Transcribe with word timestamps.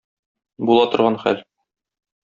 Була 0.71 0.87
торган 0.95 1.21
хәл. 1.27 1.47